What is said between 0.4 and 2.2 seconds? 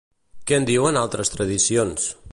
Què en diuen altres tradicions?